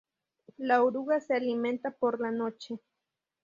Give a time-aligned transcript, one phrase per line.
[0.57, 2.79] La oruga se alimenta por la noche.